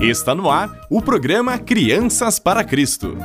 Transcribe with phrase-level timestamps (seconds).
[0.00, 3.16] Está no ar o programa Crianças para Cristo.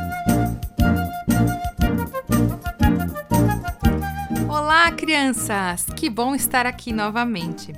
[4.49, 5.85] Olá, crianças!
[5.95, 7.73] Que bom estar aqui novamente.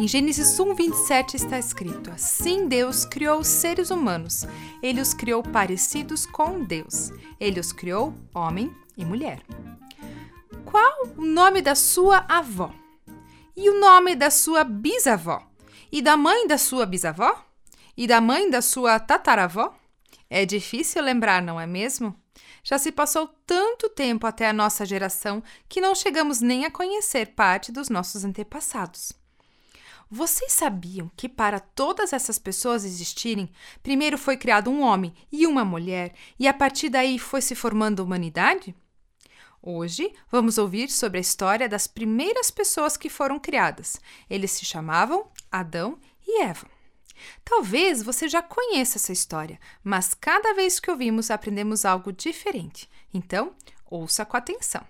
[0.00, 4.46] Em Gênesis 1, 27 está escrito: Assim Deus criou os seres humanos.
[4.82, 7.12] Ele os criou parecidos com Deus.
[7.38, 9.40] Ele os criou homem e mulher.
[10.64, 12.72] Qual o nome da sua avó?
[13.54, 15.42] E o nome da sua bisavó?
[15.92, 17.44] E da mãe da sua bisavó?
[17.96, 19.74] E da mãe da sua tataravó?
[20.28, 22.14] É difícil lembrar, não é mesmo?
[22.62, 27.28] Já se passou tanto tempo até a nossa geração que não chegamos nem a conhecer
[27.28, 29.12] parte dos nossos antepassados.
[30.10, 33.50] Vocês sabiam que para todas essas pessoas existirem,
[33.82, 38.00] primeiro foi criado um homem e uma mulher, e a partir daí foi se formando
[38.00, 38.74] a humanidade?
[39.62, 44.00] Hoje vamos ouvir sobre a história das primeiras pessoas que foram criadas.
[44.30, 46.75] Eles se chamavam Adão e Eva.
[47.44, 52.88] Talvez você já conheça essa história, mas cada vez que ouvimos aprendemos algo diferente.
[53.12, 53.52] Então,
[53.90, 54.82] ouça com atenção.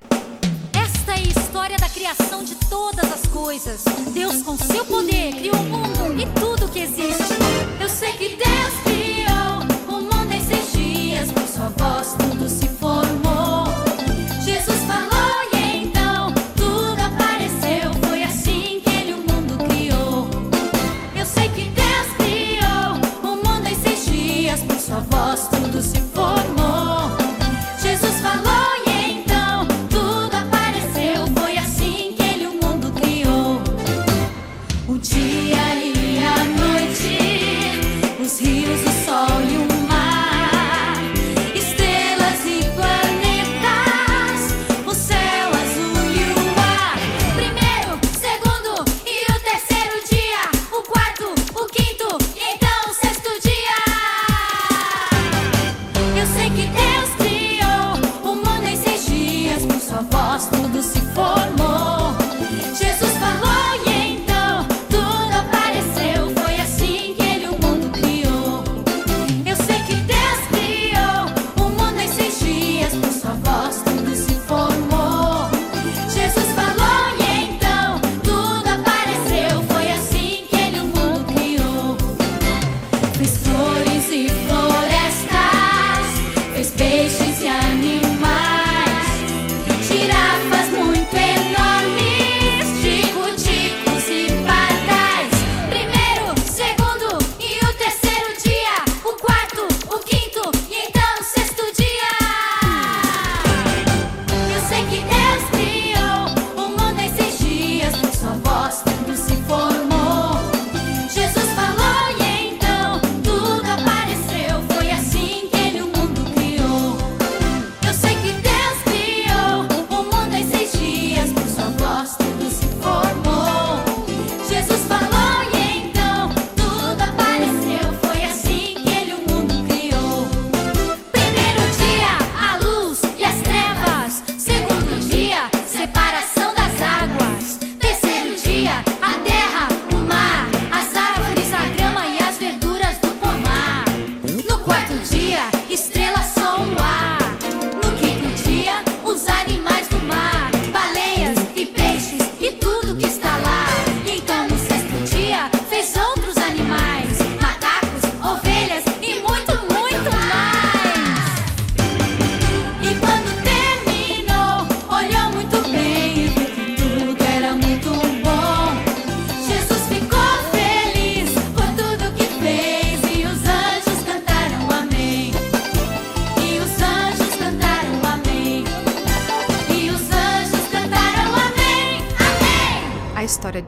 [0.73, 3.85] Esta é a história da criação de todas as coisas.
[4.13, 7.35] Deus, com seu poder, criou o mundo e tudo que existe.
[7.81, 12.69] Eu sei que Deus criou o mundo em seis dias, por sua voz tudo se
[12.69, 13.36] formou.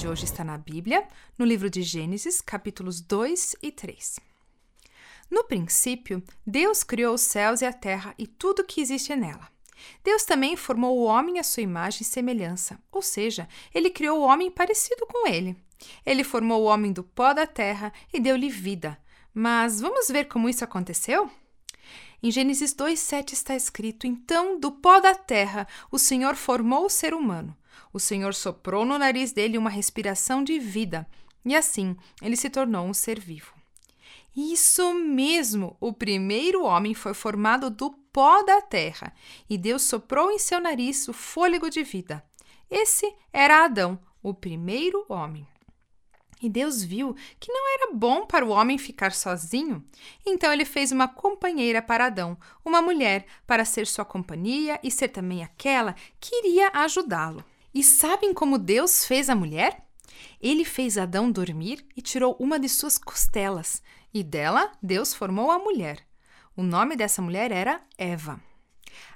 [0.09, 1.07] Hoje está na Bíblia,
[1.37, 4.19] no livro de Gênesis, capítulos 2 e 3.
[5.31, 9.49] No princípio, Deus criou os céus e a terra e tudo que existe nela.
[10.03, 14.23] Deus também formou o homem à sua imagem e semelhança, ou seja, ele criou o
[14.23, 15.55] homem parecido com ele.
[16.05, 18.99] Ele formou o homem do pó da terra e deu-lhe vida.
[19.35, 21.31] Mas vamos ver como isso aconteceu?
[22.23, 27.13] Em Gênesis 2:7 está escrito: Então, do pó da terra, o Senhor formou o ser
[27.13, 27.55] humano.
[27.93, 31.07] O Senhor soprou no nariz dele uma respiração de vida,
[31.45, 33.53] e assim ele se tornou um ser vivo.
[34.37, 35.77] Isso mesmo!
[35.81, 39.13] O primeiro homem foi formado do pó da terra,
[39.49, 42.25] e Deus soprou em seu nariz o fôlego de vida.
[42.71, 45.47] Esse era Adão, o primeiro homem.
[46.41, 49.85] E Deus viu que não era bom para o homem ficar sozinho.
[50.25, 55.09] Então ele fez uma companheira para Adão, uma mulher, para ser sua companhia e ser
[55.09, 57.45] também aquela que iria ajudá-lo.
[57.75, 59.87] E sabem como Deus fez a mulher?
[60.41, 63.83] Ele fez Adão dormir e tirou uma de suas costelas,
[64.13, 66.07] e dela Deus formou a mulher.
[66.57, 68.41] O nome dessa mulher era Eva.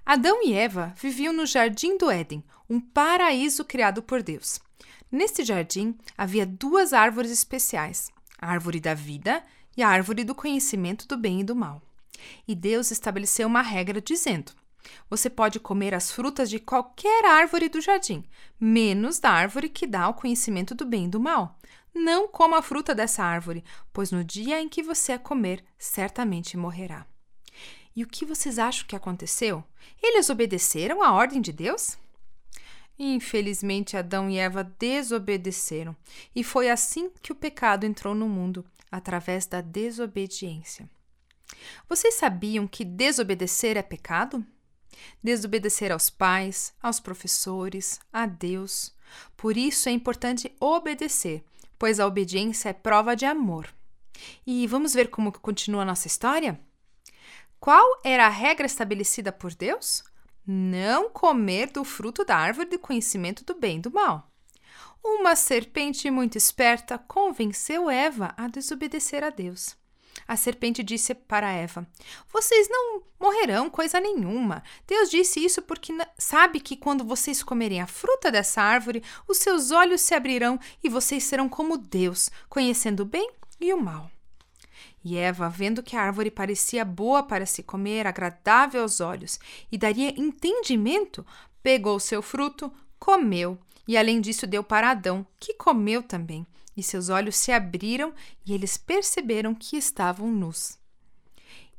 [0.05, 4.61] Adão e Eva viviam no jardim do Éden, um paraíso criado por Deus.
[5.11, 9.43] Neste jardim havia duas árvores especiais: a árvore da vida
[9.77, 11.83] e a árvore do conhecimento do bem e do mal.
[12.47, 14.53] E Deus estabeleceu uma regra dizendo:
[15.09, 18.25] Você pode comer as frutas de qualquer árvore do jardim,
[18.59, 21.59] menos da árvore que dá o conhecimento do bem e do mal.
[21.95, 26.57] Não coma a fruta dessa árvore, pois no dia em que você a comer, certamente
[26.57, 27.07] morrerá.
[27.95, 29.63] E o que vocês acham que aconteceu?
[30.03, 31.99] Eles obedeceram à ordem de Deus?
[32.99, 35.95] Infelizmente, Adão e Eva desobedeceram,
[36.35, 40.89] e foi assim que o pecado entrou no mundo através da desobediência.
[41.89, 44.45] Vocês sabiam que desobedecer é pecado?
[45.23, 48.95] Desobedecer aos pais, aos professores, a Deus.
[49.37, 51.45] Por isso é importante obedecer,
[51.79, 53.69] pois a obediência é prova de amor.
[54.47, 56.61] E vamos ver como continua a nossa história?
[57.59, 60.05] Qual era a regra estabelecida por Deus?
[60.47, 64.29] não comer do fruto da árvore do conhecimento do bem e do mal.
[65.03, 69.77] Uma serpente muito esperta convenceu Eva a desobedecer a Deus.
[70.27, 71.87] A serpente disse para Eva:
[72.33, 74.63] Vocês não morrerão coisa nenhuma.
[74.87, 79.71] Deus disse isso porque sabe que quando vocês comerem a fruta dessa árvore, os seus
[79.71, 83.31] olhos se abrirão e vocês serão como Deus, conhecendo o bem
[83.61, 84.11] e o mal.
[85.05, 89.39] E Eva, vendo que a árvore parecia boa para se comer, agradável aos olhos
[89.71, 91.27] e daria entendimento,
[91.63, 96.47] pegou seu fruto, comeu, e além disso deu para Adão, que comeu também.
[96.77, 98.15] E seus olhos se abriram
[98.47, 100.79] e eles perceberam que estavam nus.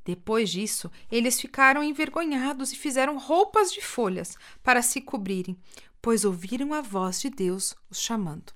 [0.05, 5.57] Depois disso, eles ficaram envergonhados e fizeram roupas de folhas para se cobrirem,
[6.01, 8.53] pois ouviram a voz de Deus os chamando.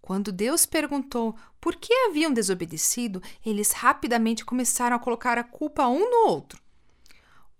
[0.00, 6.10] Quando Deus perguntou por que haviam desobedecido, eles rapidamente começaram a colocar a culpa um
[6.10, 6.60] no outro.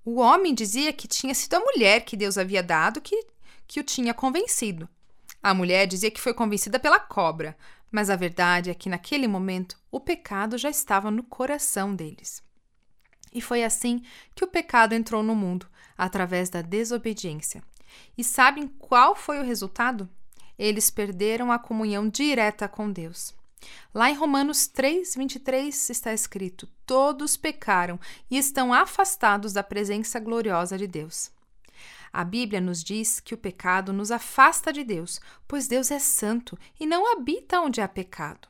[0.04, 3.26] O homem dizia que tinha sido a mulher que Deus havia dado que,
[3.68, 4.88] que o tinha convencido.
[5.42, 7.56] A mulher dizia que foi convencida pela cobra,
[7.90, 12.42] mas a verdade é que naquele momento o pecado já estava no coração deles.
[13.34, 14.02] E foi assim
[14.34, 15.66] que o pecado entrou no mundo,
[15.96, 17.62] através da desobediência.
[18.16, 20.08] E sabem qual foi o resultado?
[20.58, 23.34] eles perderam a comunhão direta com Deus.
[23.94, 27.98] Lá em Romanos 3, 23 está escrito: Todos pecaram
[28.30, 31.30] e estão afastados da presença gloriosa de Deus.
[32.12, 35.18] A Bíblia nos diz que o pecado nos afasta de Deus,
[35.48, 38.48] pois Deus é santo e não habita onde há pecado.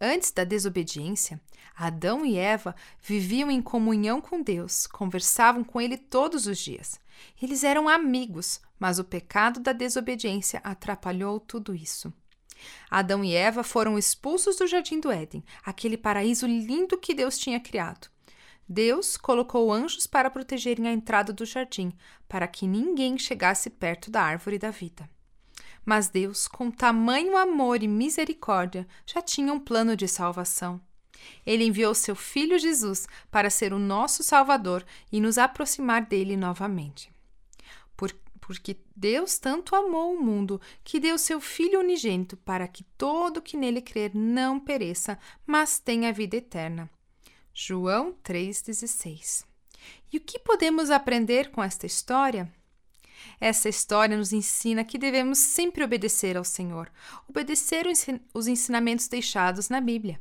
[0.00, 1.40] Antes da desobediência,
[1.74, 7.00] Adão e Eva viviam em comunhão com Deus, conversavam com Ele todos os dias.
[7.40, 12.12] Eles eram amigos, mas o pecado da desobediência atrapalhou tudo isso.
[12.90, 17.58] Adão e Eva foram expulsos do jardim do Éden, aquele paraíso lindo que Deus tinha
[17.58, 18.13] criado.
[18.68, 21.92] Deus colocou anjos para protegerem a entrada do jardim,
[22.28, 25.08] para que ninguém chegasse perto da árvore da vida.
[25.84, 30.80] Mas Deus, com tamanho amor e misericórdia, já tinha um plano de salvação.
[31.44, 37.10] Ele enviou seu Filho Jesus para ser o nosso Salvador e nos aproximar dele novamente.
[37.96, 43.42] Por, porque Deus tanto amou o mundo que deu seu Filho unigênito para que todo
[43.42, 46.90] que nele crer não pereça, mas tenha vida eterna.
[47.56, 49.44] João 3,16.
[50.12, 52.52] E o que podemos aprender com esta história?
[53.40, 56.90] Essa história nos ensina que devemos sempre obedecer ao Senhor,
[57.28, 57.86] obedecer
[58.34, 60.20] os ensinamentos deixados na Bíblia.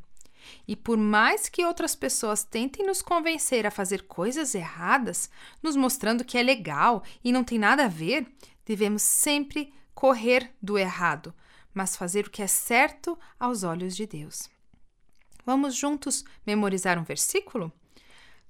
[0.68, 5.28] E por mais que outras pessoas tentem nos convencer a fazer coisas erradas,
[5.62, 8.28] nos mostrando que é legal e não tem nada a ver,
[8.64, 11.34] devemos sempre correr do errado,
[11.74, 14.53] mas fazer o que é certo aos olhos de Deus.
[15.46, 17.72] Vamos juntos memorizar um versículo?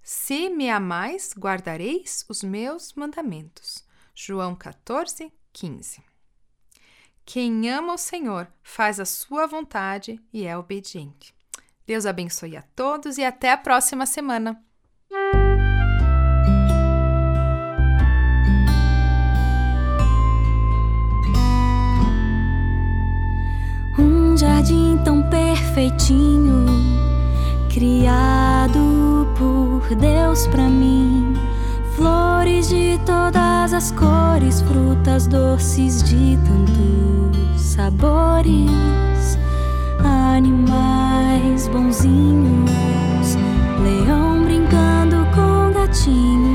[0.01, 3.85] Se me amais, guardareis os meus mandamentos.
[4.13, 6.03] João 14, 15.
[7.25, 11.33] Quem ama o Senhor faz a sua vontade e é obediente.
[11.85, 14.61] Deus abençoe a todos e até a próxima semana.
[23.97, 26.65] Um jardim tão perfeitinho,
[27.73, 31.33] criado por Deus para mim.
[31.95, 39.37] Flores de todas as cores, frutas doces de tantos sabores,
[40.03, 43.35] animais bonzinhos,
[43.83, 46.52] leão brincando com gatinho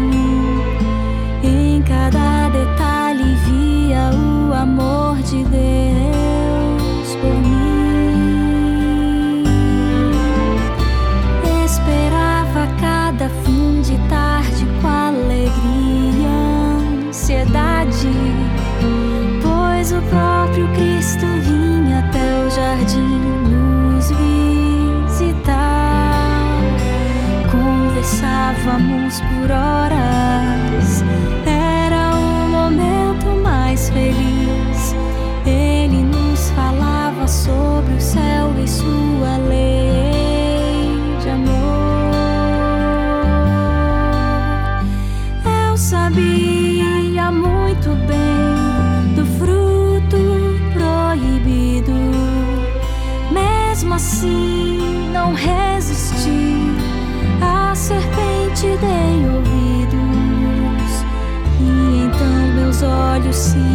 [28.68, 29.97] vamos por hora.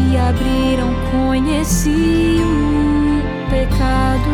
[0.04, 4.30] se abriram, conheci o pecado.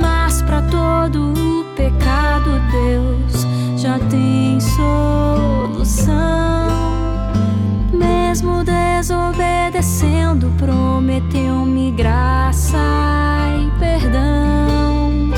[0.00, 3.46] Mas para todo o pecado, Deus
[3.80, 6.14] já tem solução.
[7.92, 12.78] Mesmo desobedecendo, prometeu-me graça
[13.60, 15.30] e perdão.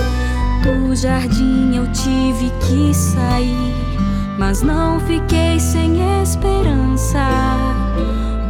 [0.63, 3.96] Do jardim eu tive que sair
[4.39, 7.27] mas não fiquei sem esperança,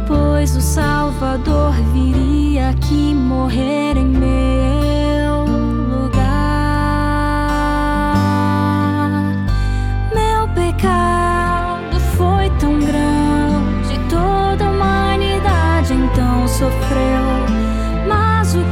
[0.05, 6.19] pois o Salvador viria aqui morrer em meu lugar.
[10.13, 17.23] Meu pecado foi tão grande, toda a humanidade então sofreu,
[18.07, 18.63] mas o